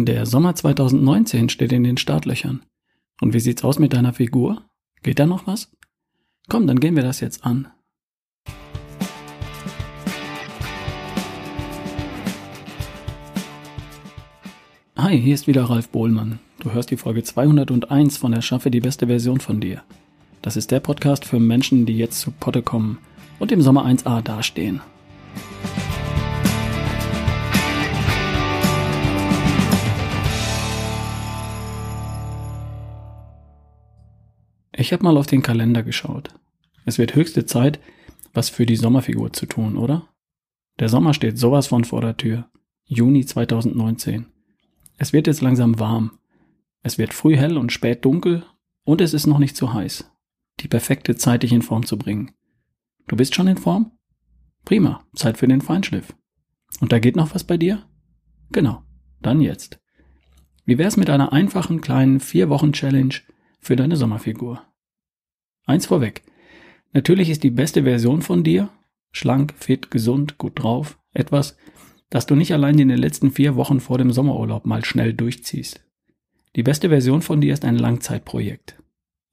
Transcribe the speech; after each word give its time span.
Der 0.00 0.26
Sommer 0.26 0.54
2019 0.54 1.48
steht 1.48 1.72
in 1.72 1.82
den 1.82 1.96
Startlöchern. 1.96 2.62
Und 3.20 3.34
wie 3.34 3.40
sieht's 3.40 3.64
aus 3.64 3.80
mit 3.80 3.92
deiner 3.92 4.12
Figur? 4.12 4.62
Geht 5.02 5.18
da 5.18 5.26
noch 5.26 5.48
was? 5.48 5.72
Komm, 6.48 6.68
dann 6.68 6.78
gehen 6.78 6.94
wir 6.94 7.02
das 7.02 7.18
jetzt 7.18 7.44
an. 7.44 7.66
Hi, 14.96 15.20
hier 15.20 15.34
ist 15.34 15.48
wieder 15.48 15.64
Ralf 15.64 15.88
Bohlmann. 15.88 16.38
Du 16.60 16.70
hörst 16.70 16.92
die 16.92 16.96
Folge 16.96 17.24
201 17.24 18.18
von 18.18 18.32
Erschaffe 18.32 18.70
die 18.70 18.80
beste 18.80 19.08
Version 19.08 19.40
von 19.40 19.60
dir. 19.60 19.82
Das 20.42 20.56
ist 20.56 20.70
der 20.70 20.78
Podcast 20.78 21.24
für 21.24 21.40
Menschen, 21.40 21.86
die 21.86 21.98
jetzt 21.98 22.20
zu 22.20 22.30
Potte 22.30 22.62
kommen 22.62 22.98
und 23.40 23.50
im 23.50 23.62
Sommer 23.62 23.84
1a 23.84 24.22
dastehen. 24.22 24.80
Ich 34.88 34.92
habe 34.94 35.04
mal 35.04 35.18
auf 35.18 35.26
den 35.26 35.42
Kalender 35.42 35.82
geschaut. 35.82 36.30
Es 36.86 36.96
wird 36.96 37.14
höchste 37.14 37.44
Zeit, 37.44 37.78
was 38.32 38.48
für 38.48 38.64
die 38.64 38.76
Sommerfigur 38.76 39.34
zu 39.34 39.44
tun, 39.44 39.76
oder? 39.76 40.08
Der 40.78 40.88
Sommer 40.88 41.12
steht 41.12 41.36
sowas 41.36 41.66
von 41.66 41.84
vor 41.84 42.00
der 42.00 42.16
Tür. 42.16 42.50
Juni 42.86 43.26
2019. 43.26 44.28
Es 44.96 45.12
wird 45.12 45.26
jetzt 45.26 45.42
langsam 45.42 45.78
warm. 45.78 46.12
Es 46.82 46.96
wird 46.96 47.12
früh 47.12 47.36
hell 47.36 47.58
und 47.58 47.70
spät 47.70 48.02
dunkel 48.02 48.46
und 48.84 49.02
es 49.02 49.12
ist 49.12 49.26
noch 49.26 49.38
nicht 49.38 49.58
zu 49.58 49.74
heiß. 49.74 50.10
Die 50.60 50.68
perfekte 50.68 51.16
Zeit, 51.16 51.42
dich 51.42 51.52
in 51.52 51.60
Form 51.60 51.84
zu 51.84 51.98
bringen. 51.98 52.30
Du 53.08 53.16
bist 53.16 53.34
schon 53.34 53.46
in 53.46 53.58
Form? 53.58 53.92
Prima, 54.64 55.04
Zeit 55.14 55.36
für 55.36 55.48
den 55.48 55.60
Feinschliff. 55.60 56.16
Und 56.80 56.92
da 56.92 56.98
geht 56.98 57.14
noch 57.14 57.34
was 57.34 57.44
bei 57.44 57.58
dir? 57.58 57.84
Genau, 58.52 58.84
dann 59.20 59.42
jetzt. 59.42 59.82
Wie 60.64 60.78
wär's 60.78 60.96
mit 60.96 61.10
einer 61.10 61.34
einfachen 61.34 61.82
kleinen 61.82 62.20
vier 62.20 62.48
Wochen 62.48 62.72
Challenge 62.72 63.16
für 63.60 63.76
deine 63.76 63.96
Sommerfigur? 63.96 64.62
Eins 65.68 65.84
vorweg. 65.84 66.22
Natürlich 66.94 67.28
ist 67.28 67.42
die 67.42 67.50
beste 67.50 67.82
Version 67.82 68.22
von 68.22 68.42
dir, 68.42 68.70
schlank, 69.12 69.52
fit, 69.54 69.90
gesund, 69.90 70.38
gut 70.38 70.62
drauf, 70.62 70.98
etwas, 71.12 71.58
das 72.08 72.24
du 72.24 72.34
nicht 72.34 72.54
allein 72.54 72.78
in 72.78 72.88
den 72.88 72.96
letzten 72.96 73.30
vier 73.30 73.54
Wochen 73.54 73.78
vor 73.78 73.98
dem 73.98 74.10
Sommerurlaub 74.10 74.64
mal 74.64 74.82
schnell 74.82 75.12
durchziehst. 75.12 75.84
Die 76.56 76.62
beste 76.62 76.88
Version 76.88 77.20
von 77.20 77.42
dir 77.42 77.52
ist 77.52 77.66
ein 77.66 77.76
Langzeitprojekt. 77.76 78.82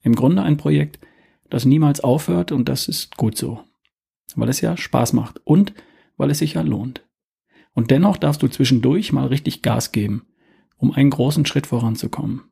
Im 0.02 0.14
Grunde 0.14 0.42
ein 0.42 0.58
Projekt, 0.58 0.98
das 1.48 1.64
niemals 1.64 2.00
aufhört 2.00 2.52
und 2.52 2.68
das 2.68 2.86
ist 2.86 3.16
gut 3.16 3.38
so. 3.38 3.64
Weil 4.34 4.50
es 4.50 4.60
ja 4.60 4.76
Spaß 4.76 5.14
macht 5.14 5.40
und 5.44 5.72
weil 6.18 6.30
es 6.30 6.40
sich 6.40 6.52
ja 6.52 6.60
lohnt. 6.60 7.02
Und 7.72 7.90
dennoch 7.90 8.18
darfst 8.18 8.42
du 8.42 8.48
zwischendurch 8.48 9.10
mal 9.10 9.28
richtig 9.28 9.62
Gas 9.62 9.90
geben, 9.90 10.26
um 10.76 10.92
einen 10.92 11.08
großen 11.08 11.46
Schritt 11.46 11.66
voranzukommen. 11.66 12.42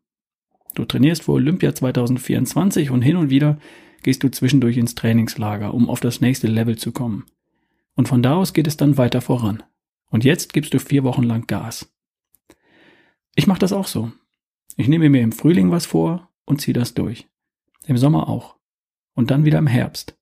Du 0.75 0.85
trainierst 0.85 1.25
für 1.25 1.33
Olympia 1.33 1.75
2024 1.75 2.91
und 2.91 3.03
hin 3.03 3.17
und 3.17 3.31
wieder 3.31 3.59
gehst 4.03 4.23
du 4.23 4.31
zwischendurch 4.31 4.77
ins 4.77 4.95
Trainingslager, 4.95 5.73
um 5.73 5.89
auf 5.89 6.01
das 6.01 6.21
nächste 6.21 6.49
Level 6.49 6.77
zu 6.77 6.93
kommen. 6.93 7.25
Und 7.95 8.09
von 8.09 8.23
da 8.23 8.35
aus 8.35 8.53
geht 8.53 8.67
es 8.67 8.77
dann 8.77 8.99
weiter 8.99 9.21
voran. 9.21 9.63
Und 10.11 10.25
jetzt 10.25 10.53
gibst 10.53 10.75
du 10.75 10.81
vier 10.81 11.05
Wochen 11.05 11.23
lang 11.23 11.47
Gas. 11.47 11.93
Ich 13.37 13.47
mache 13.47 13.61
das 13.61 13.73
auch 13.73 13.87
so. 13.87 14.13
Ich 14.77 14.89
nehme 14.89 15.09
mir 15.09 15.23
im 15.23 15.33
Frühling 15.33 15.71
was 15.71 15.87
vor 15.87 16.29
und 16.45 16.61
ziehe 16.61 16.75
das 16.75 16.95
durch. 16.95 17.29
Im 17.87 17.97
Sommer 17.97 18.29
auch. 18.29 18.57
Und 19.15 19.31
dann 19.31 19.45
wieder 19.45 19.59
im 19.59 19.69
Herbst. 19.69 20.19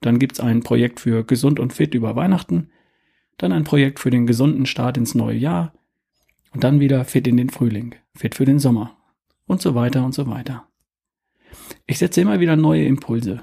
Dann 0.00 0.18
gibt's 0.18 0.40
ein 0.40 0.62
Projekt 0.62 1.00
für 1.00 1.24
gesund 1.24 1.60
und 1.60 1.74
fit 1.74 1.94
über 1.94 2.16
Weihnachten, 2.16 2.70
dann 3.36 3.52
ein 3.52 3.64
Projekt 3.64 4.00
für 4.00 4.10
den 4.10 4.26
gesunden 4.26 4.64
Start 4.64 4.96
ins 4.96 5.14
neue 5.14 5.36
Jahr 5.36 5.74
und 6.52 6.64
dann 6.64 6.80
wieder 6.80 7.04
fit 7.04 7.26
in 7.26 7.36
den 7.36 7.50
Frühling, 7.50 7.94
fit 8.14 8.34
für 8.34 8.46
den 8.46 8.58
Sommer 8.58 8.99
und 9.50 9.60
so 9.60 9.74
weiter 9.74 10.04
und 10.04 10.14
so 10.14 10.28
weiter. 10.28 10.68
Ich 11.86 11.98
setze 11.98 12.20
immer 12.20 12.38
wieder 12.38 12.54
neue 12.54 12.84
Impulse. 12.84 13.42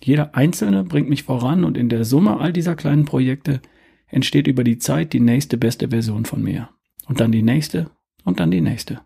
Jeder 0.00 0.36
einzelne 0.36 0.84
bringt 0.84 1.08
mich 1.08 1.24
voran 1.24 1.64
und 1.64 1.76
in 1.76 1.88
der 1.88 2.04
Summe 2.04 2.38
all 2.38 2.52
dieser 2.52 2.76
kleinen 2.76 3.04
Projekte 3.04 3.60
entsteht 4.06 4.46
über 4.46 4.62
die 4.62 4.78
Zeit 4.78 5.12
die 5.12 5.20
nächste 5.20 5.58
beste 5.58 5.88
Version 5.88 6.26
von 6.26 6.42
mir. 6.44 6.70
Und 7.06 7.18
dann 7.18 7.32
die 7.32 7.42
nächste 7.42 7.90
und 8.24 8.38
dann 8.38 8.52
die 8.52 8.60
nächste. 8.60 9.00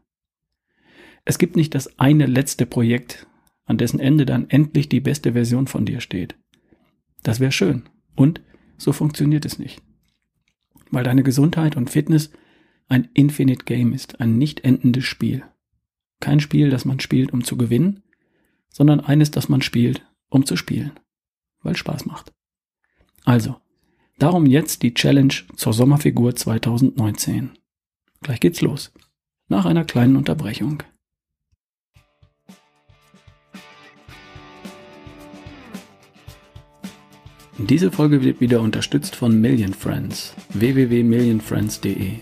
Es 1.24 1.38
gibt 1.38 1.56
nicht 1.56 1.74
das 1.74 1.98
eine 1.98 2.26
letzte 2.26 2.66
Projekt, 2.66 3.26
an 3.64 3.78
dessen 3.78 3.98
Ende 3.98 4.26
dann 4.26 4.50
endlich 4.50 4.90
die 4.90 5.00
beste 5.00 5.32
Version 5.32 5.66
von 5.66 5.86
dir 5.86 6.02
steht. 6.02 6.36
Das 7.22 7.40
wäre 7.40 7.52
schön. 7.52 7.84
Und 8.14 8.42
so 8.76 8.92
funktioniert 8.92 9.46
es 9.46 9.58
nicht. 9.58 9.80
Weil 10.90 11.04
deine 11.04 11.22
Gesundheit 11.22 11.78
und 11.78 11.88
Fitness 11.88 12.30
ein 12.88 13.08
Infinite 13.14 13.64
Game 13.64 13.94
ist, 13.94 14.20
ein 14.20 14.36
nicht 14.36 14.64
endendes 14.64 15.04
Spiel. 15.04 15.44
Kein 16.22 16.38
Spiel, 16.38 16.70
das 16.70 16.84
man 16.84 17.00
spielt, 17.00 17.32
um 17.32 17.42
zu 17.42 17.56
gewinnen, 17.56 18.04
sondern 18.68 19.00
eines, 19.00 19.32
das 19.32 19.48
man 19.48 19.60
spielt, 19.60 20.06
um 20.28 20.46
zu 20.46 20.56
spielen, 20.56 20.92
weil 21.62 21.74
Spaß 21.74 22.06
macht. 22.06 22.32
Also, 23.24 23.56
darum 24.18 24.46
jetzt 24.46 24.84
die 24.84 24.94
Challenge 24.94 25.34
zur 25.56 25.72
Sommerfigur 25.72 26.36
2019. 26.36 27.50
Gleich 28.20 28.38
geht's 28.38 28.60
los. 28.60 28.92
Nach 29.48 29.66
einer 29.66 29.84
kleinen 29.84 30.14
Unterbrechung. 30.14 30.84
Diese 37.58 37.90
Folge 37.90 38.22
wird 38.22 38.40
wieder 38.40 38.60
unterstützt 38.60 39.16
von 39.16 39.40
Million 39.40 39.74
Friends. 39.74 40.34
www.millionfriends.de 40.50 42.20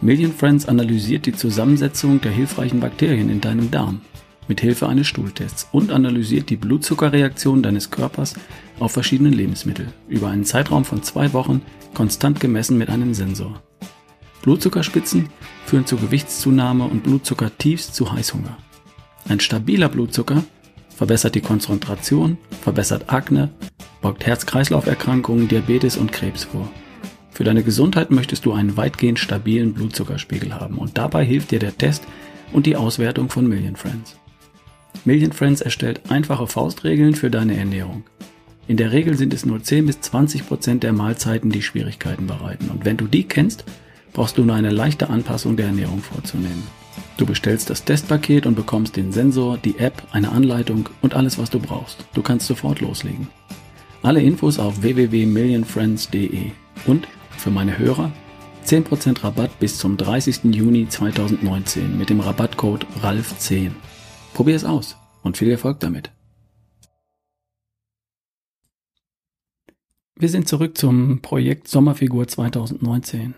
Million 0.00 0.32
Friends 0.32 0.66
analysiert 0.66 1.26
die 1.26 1.32
Zusammensetzung 1.32 2.20
der 2.20 2.32
hilfreichen 2.32 2.80
Bakterien 2.80 3.30
in 3.30 3.40
deinem 3.40 3.70
Darm 3.70 4.00
mit 4.48 4.60
Hilfe 4.60 4.88
eines 4.88 5.06
Stuhltests 5.06 5.68
und 5.72 5.90
analysiert 5.90 6.50
die 6.50 6.56
Blutzuckerreaktion 6.56 7.62
deines 7.62 7.90
Körpers 7.90 8.34
auf 8.78 8.92
verschiedene 8.92 9.30
Lebensmittel 9.30 9.88
über 10.08 10.28
einen 10.28 10.44
Zeitraum 10.44 10.84
von 10.84 11.02
zwei 11.02 11.32
Wochen 11.32 11.62
konstant 11.94 12.40
gemessen 12.40 12.78
mit 12.78 12.90
einem 12.90 13.14
Sensor. 13.14 13.62
Blutzuckerspitzen 14.42 15.28
führen 15.64 15.86
zu 15.86 15.96
Gewichtszunahme 15.96 16.84
und 16.84 17.02
Blutzuckertiefs 17.02 17.92
zu 17.92 18.12
Heißhunger. 18.12 18.56
Ein 19.28 19.40
stabiler 19.40 19.88
Blutzucker 19.88 20.44
verbessert 20.94 21.34
die 21.34 21.40
Konzentration, 21.40 22.38
verbessert 22.60 23.12
Akne, 23.12 23.50
beugt 24.00 24.24
Herz-Kreislauf-Erkrankungen, 24.24 25.48
Diabetes 25.48 25.96
und 25.96 26.12
Krebs 26.12 26.44
vor. 26.44 26.70
Für 27.36 27.44
deine 27.44 27.62
Gesundheit 27.62 28.10
möchtest 28.10 28.46
du 28.46 28.54
einen 28.54 28.78
weitgehend 28.78 29.18
stabilen 29.18 29.74
Blutzuckerspiegel 29.74 30.54
haben 30.54 30.78
und 30.78 30.96
dabei 30.96 31.22
hilft 31.22 31.50
dir 31.50 31.58
der 31.58 31.76
Test 31.76 32.02
und 32.54 32.64
die 32.64 32.76
Auswertung 32.76 33.28
von 33.28 33.46
Million 33.46 33.76
Friends. 33.76 34.16
Million 35.04 35.32
Friends 35.32 35.60
erstellt 35.60 36.00
einfache 36.08 36.46
Faustregeln 36.46 37.14
für 37.14 37.30
deine 37.30 37.54
Ernährung. 37.54 38.04
In 38.68 38.78
der 38.78 38.90
Regel 38.90 39.18
sind 39.18 39.34
es 39.34 39.44
nur 39.44 39.62
10 39.62 39.84
bis 39.84 40.00
20 40.00 40.48
Prozent 40.48 40.82
der 40.82 40.94
Mahlzeiten, 40.94 41.50
die 41.50 41.60
Schwierigkeiten 41.60 42.26
bereiten. 42.26 42.70
Und 42.70 42.86
wenn 42.86 42.96
du 42.96 43.06
die 43.06 43.24
kennst, 43.24 43.64
brauchst 44.14 44.38
du 44.38 44.44
nur 44.46 44.56
eine 44.56 44.70
leichte 44.70 45.10
Anpassung 45.10 45.58
der 45.58 45.66
Ernährung 45.66 46.00
vorzunehmen. 46.00 46.62
Du 47.18 47.26
bestellst 47.26 47.68
das 47.68 47.84
Testpaket 47.84 48.46
und 48.46 48.54
bekommst 48.54 48.96
den 48.96 49.12
Sensor, 49.12 49.58
die 49.58 49.78
App, 49.78 50.04
eine 50.10 50.32
Anleitung 50.32 50.88
und 51.02 51.12
alles, 51.12 51.36
was 51.36 51.50
du 51.50 51.60
brauchst. 51.60 52.06
Du 52.14 52.22
kannst 52.22 52.46
sofort 52.46 52.80
loslegen. 52.80 53.28
Alle 54.02 54.22
Infos 54.22 54.58
auf 54.58 54.80
www.millionfriends.de 54.80 56.52
und 56.86 57.06
für 57.36 57.50
meine 57.50 57.78
Hörer 57.78 58.12
10% 58.66 59.22
Rabatt 59.22 59.60
bis 59.60 59.78
zum 59.78 59.96
30. 59.96 60.54
Juni 60.54 60.88
2019 60.88 61.96
mit 61.96 62.10
dem 62.10 62.18
Rabattcode 62.18 62.84
RALF10. 63.00 63.70
Probier 64.34 64.56
es 64.56 64.64
aus 64.64 64.96
und 65.22 65.36
viel 65.36 65.50
Erfolg 65.50 65.78
damit. 65.78 66.10
Wir 70.18 70.28
sind 70.28 70.48
zurück 70.48 70.76
zum 70.76 71.22
Projekt 71.22 71.68
Sommerfigur 71.68 72.26
2019. 72.26 73.34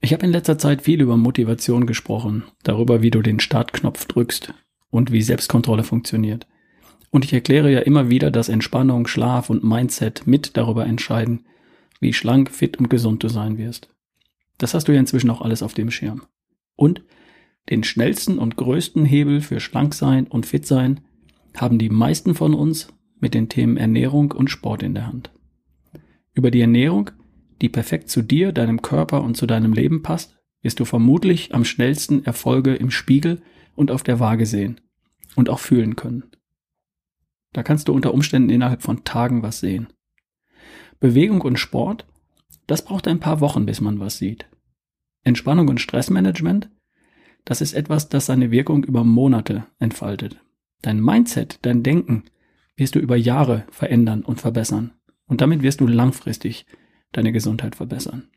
Ich 0.00 0.12
habe 0.12 0.26
in 0.26 0.32
letzter 0.32 0.58
Zeit 0.58 0.82
viel 0.82 1.00
über 1.00 1.16
Motivation 1.16 1.86
gesprochen, 1.86 2.44
darüber, 2.62 3.02
wie 3.02 3.10
du 3.10 3.22
den 3.22 3.40
Startknopf 3.40 4.04
drückst 4.04 4.54
und 4.90 5.10
wie 5.10 5.22
Selbstkontrolle 5.22 5.82
funktioniert. 5.82 6.46
Und 7.10 7.24
ich 7.24 7.32
erkläre 7.32 7.72
ja 7.72 7.80
immer 7.80 8.10
wieder, 8.10 8.30
dass 8.30 8.48
Entspannung, 8.48 9.06
Schlaf 9.06 9.50
und 9.50 9.64
Mindset 9.64 10.26
mit 10.26 10.56
darüber 10.56 10.86
entscheiden, 10.86 11.46
wie 12.00 12.12
schlank, 12.12 12.50
fit 12.50 12.78
und 12.78 12.90
gesund 12.90 13.22
du 13.22 13.28
sein 13.28 13.58
wirst. 13.58 13.88
Das 14.58 14.74
hast 14.74 14.88
du 14.88 14.92
ja 14.92 15.00
inzwischen 15.00 15.30
auch 15.30 15.40
alles 15.40 15.62
auf 15.62 15.74
dem 15.74 15.90
Schirm. 15.90 16.22
Und 16.76 17.02
den 17.70 17.82
schnellsten 17.82 18.38
und 18.38 18.56
größten 18.56 19.04
Hebel 19.04 19.40
für 19.40 19.60
schlank 19.60 19.94
sein 19.94 20.26
und 20.26 20.46
fit 20.46 20.66
sein 20.66 21.00
haben 21.56 21.78
die 21.78 21.88
meisten 21.88 22.34
von 22.34 22.54
uns 22.54 22.88
mit 23.20 23.34
den 23.34 23.48
Themen 23.48 23.76
Ernährung 23.76 24.32
und 24.32 24.50
Sport 24.50 24.82
in 24.82 24.94
der 24.94 25.06
Hand. 25.06 25.32
Über 26.34 26.50
die 26.50 26.60
Ernährung, 26.60 27.10
die 27.62 27.68
perfekt 27.68 28.10
zu 28.10 28.22
dir, 28.22 28.52
deinem 28.52 28.82
Körper 28.82 29.22
und 29.22 29.36
zu 29.36 29.46
deinem 29.46 29.72
Leben 29.72 30.02
passt, 30.02 30.36
wirst 30.62 30.80
du 30.80 30.84
vermutlich 30.84 31.54
am 31.54 31.64
schnellsten 31.64 32.24
Erfolge 32.24 32.74
im 32.74 32.90
Spiegel 32.90 33.40
und 33.76 33.90
auf 33.90 34.02
der 34.02 34.20
Waage 34.20 34.46
sehen 34.46 34.80
und 35.36 35.48
auch 35.48 35.60
fühlen 35.60 35.96
können. 35.96 36.24
Da 37.52 37.62
kannst 37.62 37.88
du 37.88 37.92
unter 37.92 38.12
Umständen 38.12 38.50
innerhalb 38.50 38.82
von 38.82 39.04
Tagen 39.04 39.42
was 39.42 39.60
sehen. 39.60 39.86
Bewegung 41.04 41.42
und 41.42 41.58
Sport, 41.58 42.06
das 42.66 42.82
braucht 42.82 43.06
ein 43.08 43.20
paar 43.20 43.40
Wochen, 43.40 43.66
bis 43.66 43.82
man 43.82 44.00
was 44.00 44.16
sieht. 44.16 44.46
Entspannung 45.22 45.68
und 45.68 45.78
Stressmanagement, 45.78 46.70
das 47.44 47.60
ist 47.60 47.74
etwas, 47.74 48.08
das 48.08 48.24
seine 48.24 48.50
Wirkung 48.50 48.84
über 48.84 49.04
Monate 49.04 49.66
entfaltet. 49.78 50.40
Dein 50.80 51.02
Mindset, 51.02 51.58
dein 51.60 51.82
Denken 51.82 52.24
wirst 52.78 52.94
du 52.94 53.00
über 53.00 53.16
Jahre 53.16 53.66
verändern 53.70 54.22
und 54.22 54.40
verbessern. 54.40 54.94
Und 55.26 55.42
damit 55.42 55.62
wirst 55.62 55.82
du 55.82 55.86
langfristig 55.86 56.64
deine 57.12 57.32
Gesundheit 57.32 57.76
verbessern. 57.76 58.30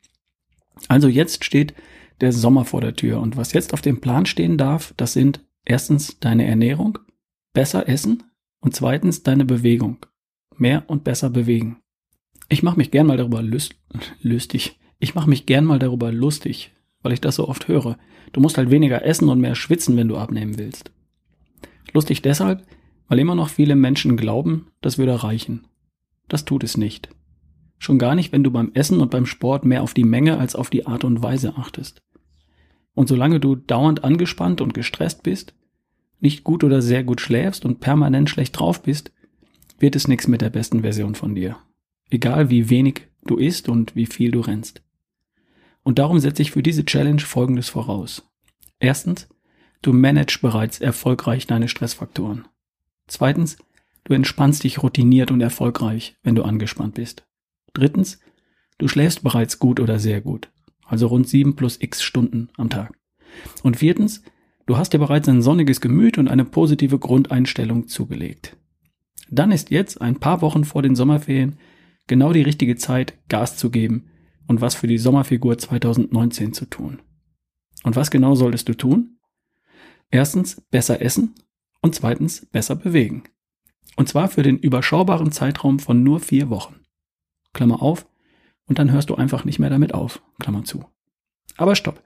Also 0.89 1.07
jetzt 1.07 1.45
steht 1.45 1.73
der 2.19 2.33
Sommer 2.33 2.65
vor 2.65 2.81
der 2.81 2.97
Tür 2.97 3.21
und 3.21 3.37
was 3.37 3.53
jetzt 3.53 3.73
auf 3.73 3.81
dem 3.81 4.01
Plan 4.01 4.25
stehen 4.25 4.57
darf, 4.57 4.93
das 4.97 5.13
sind 5.13 5.39
erstens 5.63 6.19
deine 6.19 6.45
Ernährung, 6.45 6.99
besser 7.53 7.87
essen 7.87 8.23
und 8.59 8.75
zweitens 8.75 9.23
deine 9.23 9.45
Bewegung. 9.45 10.05
Mehr 10.57 10.83
und 10.87 11.05
besser 11.05 11.29
bewegen. 11.29 11.77
Ich 12.49 12.63
mache 12.63 12.77
mich 12.77 12.91
gern 12.91 13.07
mal 13.07 13.17
darüber 13.17 13.41
lüst, 13.41 13.75
lustig. 14.21 14.79
Ich 14.99 15.15
mache 15.15 15.29
mich 15.29 15.45
gern 15.45 15.65
mal 15.65 15.79
darüber 15.79 16.11
lustig, 16.11 16.71
weil 17.01 17.13
ich 17.13 17.21
das 17.21 17.35
so 17.35 17.47
oft 17.47 17.67
höre. 17.67 17.97
Du 18.31 18.39
musst 18.39 18.57
halt 18.57 18.71
weniger 18.71 19.05
essen 19.05 19.29
und 19.29 19.39
mehr 19.39 19.55
schwitzen, 19.55 19.97
wenn 19.97 20.07
du 20.07 20.17
abnehmen 20.17 20.57
willst. 20.57 20.91
Lustig 21.93 22.21
deshalb, 22.21 22.65
weil 23.07 23.19
immer 23.19 23.35
noch 23.35 23.49
viele 23.49 23.75
Menschen 23.75 24.17
glauben, 24.17 24.67
das 24.81 24.97
würde 24.97 25.23
reichen. 25.23 25.65
Das 26.27 26.45
tut 26.45 26.63
es 26.63 26.77
nicht. 26.77 27.09
Schon 27.79 27.99
gar 27.99 28.15
nicht, 28.15 28.31
wenn 28.31 28.43
du 28.43 28.51
beim 28.51 28.71
Essen 28.73 29.01
und 29.01 29.11
beim 29.11 29.25
Sport 29.25 29.65
mehr 29.65 29.83
auf 29.83 29.93
die 29.93 30.03
Menge 30.03 30.37
als 30.37 30.55
auf 30.55 30.69
die 30.69 30.87
Art 30.87 31.03
und 31.03 31.21
Weise 31.21 31.55
achtest. 31.57 32.01
Und 32.93 33.07
solange 33.07 33.39
du 33.39 33.55
dauernd 33.55 34.03
angespannt 34.03 34.61
und 34.61 34.73
gestresst 34.73 35.21
bist, 35.23 35.53
nicht 36.19 36.43
gut 36.43 36.63
oder 36.63 36.81
sehr 36.81 37.03
gut 37.03 37.21
schläfst 37.21 37.65
und 37.65 37.79
permanent 37.79 38.29
schlecht 38.29 38.59
drauf 38.59 38.81
bist, 38.81 39.11
wird 39.79 39.95
es 39.95 40.07
nichts 40.07 40.27
mit 40.27 40.41
der 40.41 40.49
besten 40.49 40.81
Version 40.81 41.13
von 41.13 41.35
dir. 41.35 41.57
Egal 42.09 42.49
wie 42.49 42.69
wenig 42.69 43.07
du 43.25 43.35
isst 43.37 43.69
und 43.69 43.95
wie 43.95 44.05
viel 44.05 44.31
du 44.31 44.39
rennst. 44.41 44.81
Und 45.83 45.99
darum 45.99 46.19
setze 46.19 46.41
ich 46.41 46.51
für 46.51 46.63
diese 46.63 46.85
Challenge 46.85 47.21
Folgendes 47.21 47.69
voraus. 47.69 48.29
Erstens, 48.79 49.27
du 49.81 49.93
managst 49.93 50.41
bereits 50.41 50.79
erfolgreich 50.79 51.47
deine 51.47 51.67
Stressfaktoren. 51.67 52.47
Zweitens, 53.07 53.57
du 54.03 54.13
entspannst 54.13 54.63
dich 54.63 54.83
routiniert 54.83 55.31
und 55.31 55.41
erfolgreich, 55.41 56.15
wenn 56.23 56.35
du 56.35 56.43
angespannt 56.43 56.95
bist. 56.95 57.25
Drittens, 57.73 58.19
du 58.77 58.87
schläfst 58.87 59.23
bereits 59.23 59.59
gut 59.59 59.79
oder 59.79 59.99
sehr 59.99 60.21
gut, 60.21 60.49
also 60.85 61.07
rund 61.07 61.27
sieben 61.27 61.55
plus 61.55 61.81
x 61.81 62.03
Stunden 62.03 62.49
am 62.57 62.69
Tag. 62.69 62.97
Und 63.63 63.77
viertens, 63.77 64.23
du 64.65 64.77
hast 64.77 64.93
dir 64.93 64.99
bereits 64.99 65.29
ein 65.29 65.41
sonniges 65.41 65.81
Gemüt 65.81 66.17
und 66.17 66.27
eine 66.27 66.45
positive 66.45 66.99
Grundeinstellung 66.99 67.87
zugelegt. 67.87 68.57
Dann 69.29 69.51
ist 69.51 69.71
jetzt, 69.71 70.01
ein 70.01 70.19
paar 70.19 70.41
Wochen 70.41 70.63
vor 70.63 70.81
den 70.81 70.95
Sommerferien, 70.95 71.57
genau 72.07 72.33
die 72.33 72.41
richtige 72.41 72.75
Zeit, 72.75 73.13
Gas 73.29 73.57
zu 73.57 73.69
geben 73.69 74.09
und 74.47 74.61
was 74.61 74.75
für 74.75 74.87
die 74.87 74.97
Sommerfigur 74.97 75.57
2019 75.57 76.53
zu 76.53 76.65
tun. 76.65 77.01
Und 77.83 77.95
was 77.95 78.11
genau 78.11 78.35
solltest 78.35 78.69
du 78.69 78.73
tun? 78.73 79.19
Erstens 80.09 80.61
besser 80.71 81.01
essen 81.01 81.35
und 81.81 81.95
zweitens 81.95 82.45
besser 82.45 82.75
bewegen. 82.75 83.23
Und 83.95 84.09
zwar 84.09 84.29
für 84.29 84.43
den 84.43 84.57
überschaubaren 84.57 85.31
Zeitraum 85.31 85.79
von 85.79 86.03
nur 86.03 86.19
vier 86.19 86.49
Wochen. 86.49 86.81
Klammer 87.53 87.81
auf, 87.81 88.07
und 88.67 88.79
dann 88.79 88.91
hörst 88.91 89.09
du 89.09 89.15
einfach 89.15 89.45
nicht 89.45 89.59
mehr 89.59 89.69
damit 89.69 89.93
auf, 89.93 90.21
Klammer 90.39 90.63
zu. 90.63 90.85
Aber 91.55 91.75
stopp. 91.75 92.03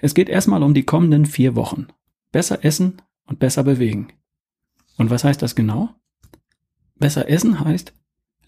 Es 0.00 0.14
geht 0.14 0.28
erstmal 0.28 0.62
um 0.62 0.74
die 0.74 0.82
kommenden 0.82 1.24
vier 1.26 1.54
Wochen. 1.54 1.86
Besser 2.32 2.64
essen 2.64 3.00
und 3.26 3.38
besser 3.38 3.62
bewegen. 3.62 4.12
Und 4.98 5.10
was 5.10 5.24
heißt 5.24 5.40
das 5.40 5.54
genau? 5.54 5.90
Besser 6.96 7.28
essen 7.28 7.60
heißt, 7.60 7.94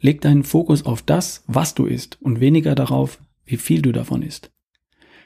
leg 0.02 0.20
deinen 0.20 0.42
Fokus 0.42 0.84
auf 0.84 1.00
das, 1.00 1.44
was 1.46 1.74
du 1.74 1.86
isst 1.86 2.20
und 2.20 2.40
weniger 2.40 2.74
darauf, 2.74 3.18
wie 3.46 3.56
viel 3.56 3.80
du 3.80 3.92
davon 3.92 4.22
isst. 4.22 4.52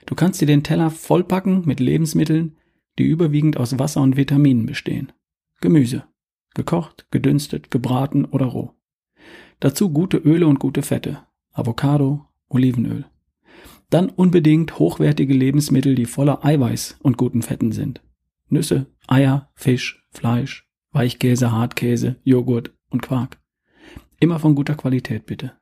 Du 0.05 0.15
kannst 0.15 0.41
dir 0.41 0.47
den 0.47 0.63
Teller 0.63 0.91
vollpacken 0.91 1.63
mit 1.67 1.81
Lebensmitteln, 1.81 2.57
die 2.99 3.05
überwiegend 3.05 3.57
aus 3.57 3.79
Wasser 3.79 4.03
und 4.03 4.17
Vitaminen 4.17 4.67
bestehen. 4.67 5.13
Gemüse. 5.61 6.05
Gekocht, 6.55 7.07
gedünstet, 7.11 7.71
gebraten 7.71 8.25
oder 8.25 8.47
roh. 8.47 8.73
Dazu 9.61 9.91
gute 9.91 10.19
Öle 10.19 10.47
und 10.47 10.59
gute 10.59 10.83
Fette. 10.83 11.23
Avocado, 11.53 12.27
Olivenöl. 12.49 13.07
Dann 13.91 14.11
unbedingt 14.11 14.79
hochwertige 14.79 15.35
Lebensmittel, 15.35 15.95
die 15.95 16.07
voller 16.07 16.45
Eiweiß 16.45 16.99
und 17.03 17.17
guten 17.17 17.43
Fetten 17.43 17.73
sind. 17.73 18.03
Nüsse, 18.49 18.87
Eier, 19.07 19.51
Fisch, 19.55 20.07
Fleisch, 20.11 20.69
Weichkäse, 20.93 21.53
Hartkäse, 21.53 22.17
Joghurt 22.23 22.73
und 22.91 23.03
Quark. 23.03 23.39
Immer 24.21 24.39
von 24.39 24.55
guter 24.55 24.75
Qualität 24.75 25.27
bitte. 25.27 25.53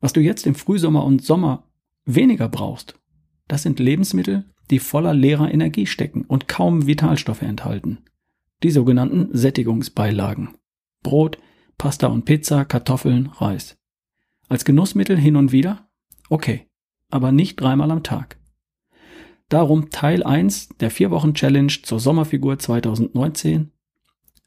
Was 0.00 0.12
du 0.12 0.20
jetzt 0.20 0.46
im 0.46 0.54
Frühsommer 0.54 1.04
und 1.04 1.24
Sommer 1.24 1.64
weniger 2.04 2.48
brauchst, 2.48 3.00
das 3.48 3.62
sind 3.62 3.78
Lebensmittel, 3.78 4.44
die 4.70 4.78
voller 4.78 5.14
leerer 5.14 5.52
Energie 5.52 5.86
stecken 5.86 6.22
und 6.22 6.48
kaum 6.48 6.86
Vitalstoffe 6.86 7.42
enthalten. 7.42 7.98
Die 8.62 8.70
sogenannten 8.70 9.28
Sättigungsbeilagen. 9.36 10.56
Brot, 11.02 11.38
Pasta 11.76 12.06
und 12.06 12.24
Pizza, 12.24 12.64
Kartoffeln, 12.64 13.26
Reis. 13.26 13.76
Als 14.48 14.64
Genussmittel 14.64 15.18
hin 15.18 15.36
und 15.36 15.52
wieder? 15.52 15.88
Okay, 16.30 16.66
aber 17.10 17.32
nicht 17.32 17.56
dreimal 17.56 17.90
am 17.90 18.02
Tag. 18.02 18.38
Darum 19.48 19.90
Teil 19.90 20.22
1 20.22 20.70
der 20.80 20.90
4 20.90 21.10
Wochen 21.10 21.34
Challenge 21.34 21.72
zur 21.82 22.00
Sommerfigur 22.00 22.58
2019. 22.58 23.70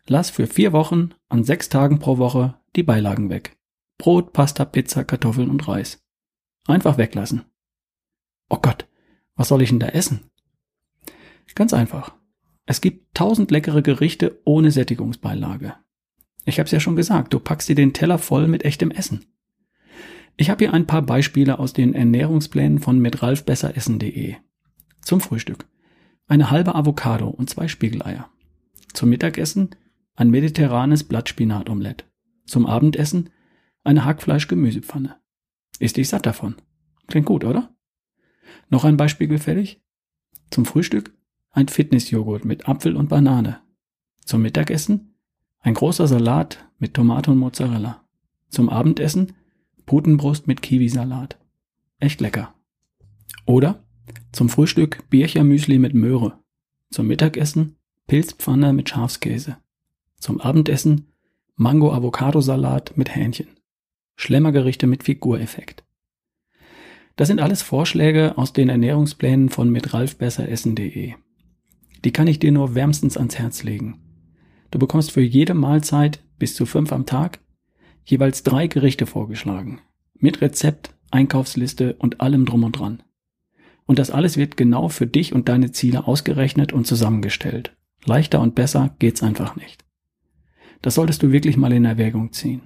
Lass 0.07 0.29
für 0.29 0.47
4 0.47 0.73
Wochen 0.73 1.11
an 1.29 1.43
6 1.43 1.69
Tagen 1.69 1.99
pro 1.99 2.17
Woche 2.17 2.55
die 2.77 2.83
Beilagen 2.83 3.29
weg. 3.29 3.57
Brot, 3.97 4.31
Pasta, 4.31 4.63
Pizza, 4.63 5.03
Kartoffeln 5.03 5.49
und 5.49 5.67
Reis. 5.67 6.01
Einfach 6.67 6.97
weglassen. 6.97 7.43
Oh 8.49 8.59
Gott, 8.61 8.87
was 9.35 9.49
soll 9.49 9.61
ich 9.61 9.69
denn 9.69 9.79
da 9.79 9.87
essen? 9.87 10.29
Ganz 11.55 11.73
einfach. 11.73 12.13
Es 12.65 12.81
gibt 12.81 13.15
tausend 13.15 13.49
leckere 13.49 13.81
Gerichte 13.81 14.39
ohne 14.45 14.71
Sättigungsbeilage. 14.71 15.73
Ich 16.45 16.59
habe 16.59 16.65
es 16.65 16.71
ja 16.71 16.79
schon 16.79 16.95
gesagt, 16.95 17.33
du 17.33 17.39
packst 17.39 17.67
dir 17.67 17.75
den 17.75 17.93
Teller 17.93 18.19
voll 18.19 18.47
mit 18.47 18.63
echtem 18.63 18.91
Essen. 18.91 19.25
Ich 20.37 20.51
habe 20.51 20.63
hier 20.63 20.73
ein 20.73 20.85
paar 20.85 21.01
Beispiele 21.01 21.57
aus 21.57 21.73
den 21.73 21.95
Ernährungsplänen 21.95 22.77
von 22.79 22.99
mitralfbesseressen.de. 22.99 24.35
Zum 25.01 25.19
Frühstück. 25.19 25.65
Eine 26.27 26.51
halbe 26.51 26.75
Avocado 26.75 27.27
und 27.27 27.49
zwei 27.49 27.67
Spiegeleier. 27.67 28.29
Zum 28.93 29.09
Mittagessen 29.09 29.71
ein 30.15 30.29
mediterranes 30.29 31.03
Blattspinatomelett. 31.03 32.05
Zum 32.47 32.65
Abendessen 32.65 33.29
eine 33.83 34.05
Hackfleisch-Gemüsepfanne. 34.05 35.17
Ist 35.79 35.97
dich 35.97 36.09
satt 36.09 36.25
davon. 36.25 36.55
Klingt 37.07 37.27
gut, 37.27 37.43
oder? 37.43 37.75
Noch 38.69 38.83
ein 38.83 38.97
Beispiel 38.97 39.27
gefällig? 39.27 39.81
Zum 40.49 40.65
Frühstück 40.65 41.13
ein 41.51 41.67
Fitnessjoghurt 41.67 42.45
mit 42.45 42.67
Apfel 42.67 42.95
und 42.95 43.09
Banane. 43.09 43.61
Zum 44.25 44.41
Mittagessen 44.41 45.15
ein 45.59 45.73
großer 45.73 46.07
Salat 46.07 46.69
mit 46.79 46.93
Tomate 46.93 47.31
und 47.31 47.37
Mozzarella. 47.37 48.05
Zum 48.49 48.69
Abendessen 48.69 49.33
Putenbrust 49.85 50.47
mit 50.47 50.61
Kiwisalat. 50.61 51.39
Echt 51.99 52.21
lecker. 52.21 52.53
Oder 53.45 53.83
zum 54.31 54.49
Frühstück 54.49 55.09
Birchermüsli 55.09 55.79
mit 55.79 55.93
Möhre. 55.93 56.39
Zum 56.91 57.07
Mittagessen 57.07 57.77
Pilzpfanne 58.07 58.71
mit 58.73 58.89
Schafskäse. 58.89 59.57
Zum 60.19 60.39
Abendessen 60.39 61.11
Mango-Avocado-Salat 61.59 62.95
mit 62.97 63.15
Hähnchen. 63.15 63.47
Schlemmergerichte 64.15 64.85
mit 64.85 65.03
Figureffekt. 65.03 65.83
Das 67.15 67.29
sind 67.29 67.41
alles 67.41 67.63
Vorschläge 67.63 68.37
aus 68.37 68.53
den 68.53 68.69
Ernährungsplänen 68.69 69.49
von 69.49 69.71
mitralfbesseressen.de. 69.71 71.15
Die 72.05 72.11
kann 72.11 72.27
ich 72.27 72.37
dir 72.37 72.51
nur 72.51 72.75
wärmstens 72.75 73.17
ans 73.17 73.39
Herz 73.39 73.63
legen. 73.63 73.99
Du 74.69 74.77
bekommst 74.77 75.11
für 75.11 75.21
jede 75.21 75.55
Mahlzeit 75.55 76.23
bis 76.37 76.53
zu 76.53 76.67
fünf 76.67 76.91
am 76.91 77.07
Tag 77.07 77.39
jeweils 78.05 78.43
drei 78.43 78.67
Gerichte 78.67 79.07
vorgeschlagen. 79.07 79.81
Mit 80.13 80.41
Rezept, 80.41 80.93
Einkaufsliste 81.09 81.95
und 81.95 82.21
allem 82.21 82.45
drum 82.45 82.65
und 82.65 82.73
dran. 82.73 83.01
Und 83.87 83.97
das 83.97 84.11
alles 84.11 84.37
wird 84.37 84.57
genau 84.57 84.89
für 84.89 85.07
dich 85.07 85.33
und 85.33 85.49
deine 85.49 85.71
Ziele 85.71 86.05
ausgerechnet 86.05 86.71
und 86.71 86.85
zusammengestellt. 86.85 87.75
Leichter 88.05 88.41
und 88.41 88.53
besser 88.53 88.95
geht's 88.99 89.23
einfach 89.23 89.55
nicht. 89.55 89.86
Das 90.81 90.95
solltest 90.95 91.23
du 91.23 91.31
wirklich 91.31 91.57
mal 91.57 91.73
in 91.73 91.85
Erwägung 91.85 92.31
ziehen. 92.31 92.61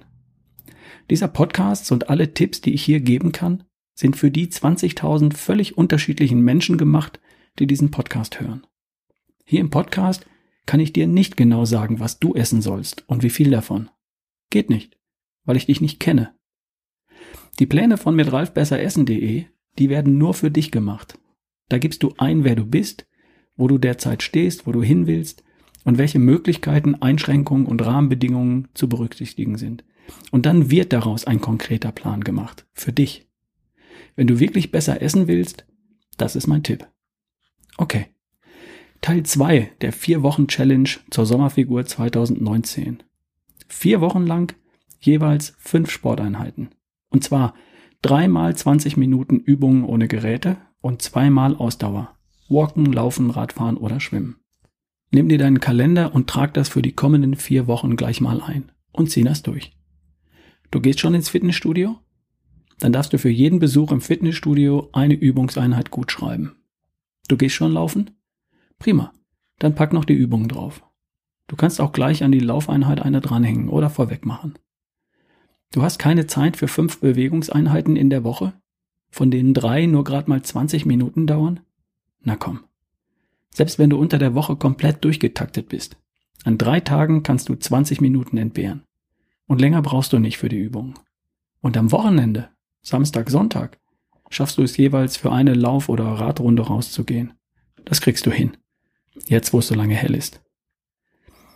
Dieser 1.10 1.28
Podcast 1.28 1.90
und 1.92 2.08
alle 2.08 2.34
Tipps, 2.34 2.60
die 2.60 2.74
ich 2.74 2.82
hier 2.82 3.00
geben 3.00 3.32
kann, 3.32 3.64
sind 3.94 4.16
für 4.16 4.30
die 4.30 4.48
20.000 4.48 5.34
völlig 5.34 5.76
unterschiedlichen 5.76 6.40
Menschen 6.40 6.78
gemacht, 6.78 7.20
die 7.58 7.66
diesen 7.66 7.90
Podcast 7.90 8.40
hören. 8.40 8.66
Hier 9.44 9.60
im 9.60 9.70
Podcast 9.70 10.26
kann 10.66 10.80
ich 10.80 10.92
dir 10.92 11.06
nicht 11.06 11.36
genau 11.36 11.64
sagen, 11.64 12.00
was 12.00 12.18
du 12.18 12.34
essen 12.34 12.62
sollst 12.62 13.08
und 13.08 13.22
wie 13.22 13.30
viel 13.30 13.50
davon. 13.50 13.90
Geht 14.50 14.70
nicht, 14.70 14.98
weil 15.44 15.56
ich 15.56 15.66
dich 15.66 15.80
nicht 15.80 16.00
kenne. 16.00 16.34
Die 17.58 17.66
Pläne 17.66 17.98
von 17.98 18.14
mit 18.14 18.32
ralfbesseressen.de, 18.32 19.44
die 19.78 19.90
werden 19.90 20.18
nur 20.18 20.34
für 20.34 20.50
dich 20.50 20.70
gemacht. 20.70 21.18
Da 21.68 21.78
gibst 21.78 22.02
du 22.02 22.14
ein, 22.18 22.44
wer 22.44 22.56
du 22.56 22.64
bist, 22.64 23.06
wo 23.56 23.68
du 23.68 23.78
derzeit 23.78 24.22
stehst, 24.22 24.66
wo 24.66 24.72
du 24.72 24.82
hin 24.82 25.06
willst 25.06 25.42
und 25.84 25.98
welche 25.98 26.18
Möglichkeiten, 26.18 26.94
Einschränkungen 26.96 27.66
und 27.66 27.84
Rahmenbedingungen 27.84 28.68
zu 28.74 28.88
berücksichtigen 28.88 29.58
sind. 29.58 29.84
Und 30.30 30.46
dann 30.46 30.70
wird 30.70 30.92
daraus 30.92 31.26
ein 31.26 31.40
konkreter 31.40 31.92
Plan 31.92 32.22
gemacht. 32.22 32.66
Für 32.72 32.92
dich. 32.92 33.28
Wenn 34.16 34.26
du 34.26 34.40
wirklich 34.40 34.70
besser 34.70 35.00
essen 35.02 35.28
willst, 35.28 35.66
Das 36.18 36.36
ist 36.36 36.46
mein 36.46 36.62
Tipp. 36.62 36.86
Okay. 37.78 38.06
Teil 39.00 39.24
2 39.24 39.72
der 39.80 39.92
4 39.92 40.22
Wochen 40.22 40.46
Challenge 40.46 40.88
zur 41.10 41.26
Sommerfigur 41.26 41.84
2019. 41.84 43.02
Vier 43.66 44.00
Wochen 44.00 44.26
lang 44.26 44.54
jeweils 45.00 45.54
fünf 45.58 45.90
Sporteinheiten. 45.90 46.68
Und 47.08 47.24
zwar 47.24 47.54
dreimal 48.02 48.54
20 48.54 48.96
Minuten 48.96 49.38
Übungen 49.38 49.84
ohne 49.84 50.06
Geräte 50.06 50.58
und 50.80 51.02
zweimal 51.02 51.56
Ausdauer. 51.56 52.16
Walken, 52.48 52.92
Laufen, 52.92 53.30
Radfahren 53.30 53.76
oder 53.76 53.98
Schwimmen. 53.98 54.36
Nimm 55.14 55.28
dir 55.28 55.38
deinen 55.38 55.60
Kalender 55.60 56.14
und 56.14 56.28
trag 56.28 56.54
das 56.54 56.70
für 56.70 56.80
die 56.80 56.92
kommenden 56.92 57.36
vier 57.36 57.66
Wochen 57.66 57.96
gleich 57.96 58.22
mal 58.22 58.40
ein 58.40 58.72
und 58.92 59.10
zieh 59.10 59.22
das 59.22 59.42
durch. 59.42 59.76
Du 60.70 60.80
gehst 60.80 61.00
schon 61.00 61.14
ins 61.14 61.28
Fitnessstudio? 61.28 61.98
Dann 62.78 62.94
darfst 62.94 63.12
du 63.12 63.18
für 63.18 63.28
jeden 63.28 63.58
Besuch 63.58 63.92
im 63.92 64.00
Fitnessstudio 64.00 64.88
eine 64.92 65.14
Übungseinheit 65.14 65.90
gut 65.90 66.10
schreiben. 66.10 66.56
Du 67.28 67.36
gehst 67.36 67.54
schon 67.54 67.72
laufen? 67.72 68.10
Prima. 68.78 69.12
Dann 69.58 69.74
pack 69.74 69.92
noch 69.92 70.06
die 70.06 70.14
Übungen 70.14 70.48
drauf. 70.48 70.82
Du 71.46 71.56
kannst 71.56 71.80
auch 71.80 71.92
gleich 71.92 72.24
an 72.24 72.32
die 72.32 72.40
Laufeinheit 72.40 73.02
eine 73.02 73.20
dranhängen 73.20 73.68
oder 73.68 73.90
vorweg 73.90 74.24
machen. 74.24 74.54
Du 75.72 75.82
hast 75.82 75.98
keine 75.98 76.26
Zeit 76.26 76.56
für 76.56 76.68
fünf 76.68 77.00
Bewegungseinheiten 77.00 77.96
in 77.96 78.08
der 78.08 78.24
Woche, 78.24 78.54
von 79.10 79.30
denen 79.30 79.52
drei 79.52 79.84
nur 79.84 80.04
gerade 80.04 80.30
mal 80.30 80.42
20 80.42 80.86
Minuten 80.86 81.26
dauern? 81.26 81.60
Na 82.20 82.36
komm. 82.36 82.60
Selbst 83.54 83.78
wenn 83.78 83.90
du 83.90 83.98
unter 83.98 84.18
der 84.18 84.34
Woche 84.34 84.56
komplett 84.56 85.04
durchgetaktet 85.04 85.68
bist, 85.68 85.96
an 86.44 86.58
drei 86.58 86.80
Tagen 86.80 87.22
kannst 87.22 87.48
du 87.48 87.54
20 87.54 88.00
Minuten 88.00 88.36
entbehren. 88.36 88.82
Und 89.46 89.60
länger 89.60 89.82
brauchst 89.82 90.12
du 90.12 90.18
nicht 90.18 90.38
für 90.38 90.48
die 90.48 90.58
Übung. 90.58 90.98
Und 91.60 91.76
am 91.76 91.92
Wochenende, 91.92 92.48
Samstag, 92.80 93.30
Sonntag, 93.30 93.78
schaffst 94.30 94.58
du 94.58 94.62
es 94.62 94.76
jeweils 94.76 95.16
für 95.16 95.30
eine 95.30 95.54
Lauf- 95.54 95.88
oder 95.88 96.04
Radrunde 96.04 96.62
rauszugehen. 96.62 97.34
Das 97.84 98.00
kriegst 98.00 98.26
du 98.26 98.30
hin. 98.30 98.56
Jetzt, 99.26 99.52
wo 99.52 99.58
es 99.58 99.68
so 99.68 99.74
lange 99.74 99.94
hell 99.94 100.14
ist. 100.14 100.42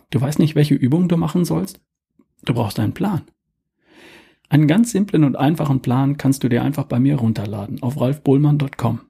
Du 0.09 0.21
weißt 0.21 0.39
nicht, 0.39 0.55
welche 0.55 0.75
Übung 0.75 1.09
du 1.09 1.17
machen 1.17 1.43
sollst? 1.43 1.81
Du 2.45 2.53
brauchst 2.53 2.79
einen 2.79 2.93
Plan. 2.93 3.23
Einen 4.49 4.67
ganz 4.67 4.91
simplen 4.91 5.25
und 5.25 5.35
einfachen 5.35 5.81
Plan 5.81 6.17
kannst 6.17 6.43
du 6.43 6.49
dir 6.49 6.63
einfach 6.63 6.85
bei 6.85 6.99
mir 6.99 7.17
runterladen 7.17 7.81
auf 7.83 7.99
ralfbohlmann.com. 7.99 9.01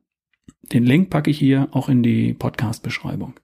Den 0.74 0.84
Link 0.84 1.10
packe 1.10 1.32
ich 1.32 1.40
hier 1.40 1.70
auch 1.72 1.90
in 1.90 2.04
die 2.04 2.34
Podcast-Beschreibung. 2.34 3.40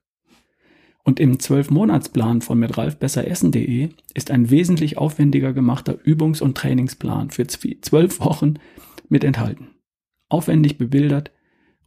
Und 1.02 1.20
im 1.20 1.36
12-Monats-Plan 1.36 2.40
von 2.40 2.58
mit 2.58 2.78
ralfbesseressen.de 2.78 3.90
ist 4.14 4.30
ein 4.30 4.50
wesentlich 4.50 4.96
aufwendiger 4.96 5.52
gemachter 5.52 5.98
Übungs- 6.04 6.42
und 6.42 6.56
Trainingsplan 6.56 7.30
für 7.30 7.46
zwölf 7.46 8.20
Wochen 8.20 8.54
mit 9.08 9.22
enthalten. 9.22 9.68
Aufwendig 10.28 10.78
bebildert 10.78 11.30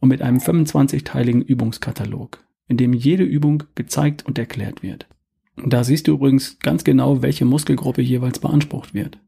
und 0.00 0.08
mit 0.08 0.22
einem 0.22 0.38
25-teiligen 0.38 1.42
Übungskatalog 1.42 2.44
in 2.68 2.76
dem 2.76 2.92
jede 2.92 3.24
Übung 3.24 3.64
gezeigt 3.74 4.24
und 4.26 4.38
erklärt 4.38 4.82
wird. 4.82 5.08
Da 5.56 5.82
siehst 5.82 6.06
du 6.06 6.12
übrigens 6.12 6.58
ganz 6.60 6.84
genau, 6.84 7.22
welche 7.22 7.44
Muskelgruppe 7.44 8.02
jeweils 8.02 8.38
beansprucht 8.38 8.94
wird. 8.94 9.18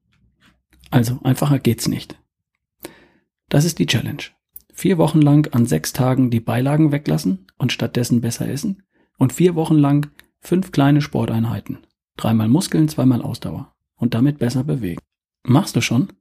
Also 0.90 1.18
einfacher 1.24 1.58
geht's 1.58 1.88
nicht. 1.88 2.20
Das 3.48 3.64
ist 3.64 3.78
die 3.78 3.86
Challenge. 3.86 4.22
Vier 4.80 4.96
Wochen 4.96 5.20
lang 5.20 5.46
an 5.52 5.66
sechs 5.66 5.92
Tagen 5.92 6.30
die 6.30 6.40
Beilagen 6.40 6.90
weglassen 6.90 7.46
und 7.58 7.70
stattdessen 7.70 8.22
besser 8.22 8.48
essen 8.48 8.82
und 9.18 9.34
vier 9.34 9.54
Wochen 9.54 9.74
lang 9.74 10.10
fünf 10.40 10.72
kleine 10.72 11.02
Sporteinheiten. 11.02 11.80
Dreimal 12.16 12.48
Muskeln, 12.48 12.88
zweimal 12.88 13.20
Ausdauer 13.20 13.74
und 13.96 14.14
damit 14.14 14.38
besser 14.38 14.64
bewegen. 14.64 15.02
Machst 15.42 15.76
du 15.76 15.82
schon? 15.82 16.14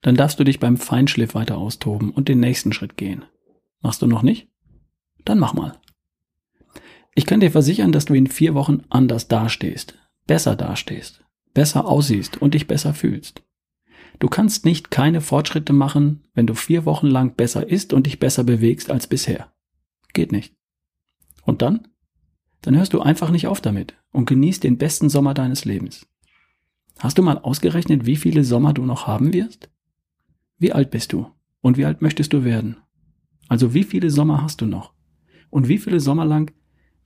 Dann 0.00 0.16
darfst 0.16 0.40
du 0.40 0.44
dich 0.44 0.58
beim 0.58 0.78
Feinschliff 0.78 1.34
weiter 1.34 1.58
austoben 1.58 2.10
und 2.10 2.28
den 2.28 2.40
nächsten 2.40 2.72
Schritt 2.72 2.96
gehen. 2.96 3.26
Machst 3.82 4.00
du 4.00 4.06
noch 4.06 4.22
nicht? 4.22 4.48
Dann 5.26 5.38
mach 5.38 5.52
mal. 5.52 5.78
Ich 7.14 7.26
kann 7.26 7.40
dir 7.40 7.50
versichern, 7.50 7.92
dass 7.92 8.06
du 8.06 8.14
in 8.14 8.28
vier 8.28 8.54
Wochen 8.54 8.80
anders 8.88 9.28
dastehst, 9.28 9.98
besser 10.26 10.56
dastehst, 10.56 11.22
besser 11.52 11.84
aussiehst 11.84 12.40
und 12.40 12.54
dich 12.54 12.66
besser 12.66 12.94
fühlst. 12.94 13.42
Du 14.20 14.28
kannst 14.28 14.66
nicht 14.66 14.90
keine 14.90 15.22
Fortschritte 15.22 15.72
machen, 15.72 16.22
wenn 16.34 16.46
du 16.46 16.54
vier 16.54 16.84
Wochen 16.84 17.06
lang 17.06 17.34
besser 17.34 17.68
isst 17.68 17.92
und 17.92 18.06
dich 18.06 18.20
besser 18.20 18.44
bewegst 18.44 18.90
als 18.90 19.06
bisher. 19.06 19.52
Geht 20.12 20.30
nicht. 20.30 20.54
Und 21.44 21.62
dann? 21.62 21.88
Dann 22.60 22.76
hörst 22.76 22.92
du 22.92 23.00
einfach 23.00 23.30
nicht 23.30 23.46
auf 23.46 23.62
damit 23.62 23.94
und 24.12 24.26
genießt 24.26 24.62
den 24.62 24.76
besten 24.76 25.08
Sommer 25.08 25.32
deines 25.32 25.64
Lebens. 25.64 26.06
Hast 26.98 27.16
du 27.16 27.22
mal 27.22 27.38
ausgerechnet, 27.38 28.04
wie 28.04 28.16
viele 28.16 28.44
Sommer 28.44 28.74
du 28.74 28.84
noch 28.84 29.06
haben 29.06 29.32
wirst? 29.32 29.70
Wie 30.58 30.72
alt 30.72 30.90
bist 30.90 31.14
du? 31.14 31.26
Und 31.62 31.78
wie 31.78 31.86
alt 31.86 32.02
möchtest 32.02 32.34
du 32.34 32.44
werden? 32.44 32.76
Also 33.48 33.72
wie 33.72 33.84
viele 33.84 34.10
Sommer 34.10 34.42
hast 34.42 34.60
du 34.60 34.66
noch? 34.66 34.92
Und 35.48 35.68
wie 35.68 35.78
viele 35.78 35.98
Sommer 35.98 36.26
lang 36.26 36.52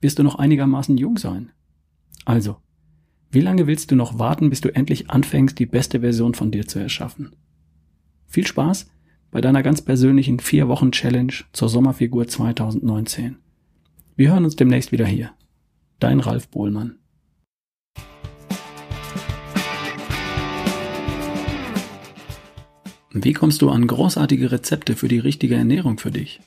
wirst 0.01 0.19
du 0.19 0.23
noch 0.23 0.35
einigermaßen 0.35 0.97
jung 0.97 1.17
sein. 1.17 1.53
Also, 2.25 2.57
wie 3.35 3.41
lange 3.41 3.67
willst 3.67 3.91
du 3.91 3.97
noch 3.97 4.17
warten, 4.17 4.49
bis 4.49 4.61
du 4.61 4.73
endlich 4.73 5.09
anfängst, 5.09 5.59
die 5.59 5.65
beste 5.65 5.99
Version 5.99 6.33
von 6.33 6.51
dir 6.51 6.67
zu 6.67 6.79
erschaffen? 6.79 7.35
Viel 8.27 8.47
Spaß 8.47 8.89
bei 9.29 9.41
deiner 9.41 9.61
ganz 9.61 9.81
persönlichen 9.81 10.39
vier 10.39 10.69
Wochen 10.69 10.93
Challenge 10.93 11.33
zur 11.51 11.67
Sommerfigur 11.67 12.29
2019. 12.29 13.35
Wir 14.15 14.31
hören 14.31 14.45
uns 14.45 14.55
demnächst 14.55 14.93
wieder 14.93 15.05
hier. 15.05 15.31
Dein 15.99 16.21
Ralf 16.21 16.47
Bohlmann. 16.47 16.95
Wie 23.11 23.33
kommst 23.33 23.61
du 23.61 23.69
an 23.69 23.85
großartige 23.85 24.53
Rezepte 24.53 24.95
für 24.95 25.09
die 25.09 25.19
richtige 25.19 25.55
Ernährung 25.55 25.97
für 25.97 26.11
dich? 26.11 26.39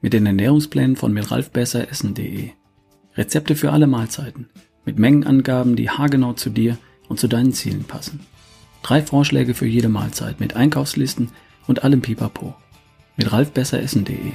Mit 0.00 0.12
den 0.12 0.26
Ernährungsplänen 0.26 0.94
von 0.94 1.12
mitralfbesseressen.de. 1.12 2.50
Rezepte 3.16 3.56
für 3.56 3.72
alle 3.72 3.88
Mahlzeiten, 3.88 4.48
mit 4.84 4.98
Mengenangaben, 4.98 5.76
die 5.76 5.90
haargenau 5.90 6.32
zu 6.32 6.50
dir 6.50 6.78
und 7.08 7.20
zu 7.20 7.28
deinen 7.28 7.52
Zielen 7.52 7.84
passen. 7.84 8.20
Drei 8.82 9.02
Vorschläge 9.02 9.54
für 9.54 9.66
jede 9.66 9.88
Mahlzeit 9.88 10.40
mit 10.40 10.56
Einkaufslisten 10.56 11.30
und 11.66 11.84
allem 11.84 12.00
Pipapo. 12.00 12.54
Mit 13.16 13.30
ralfbesseressen.de. 13.30 14.32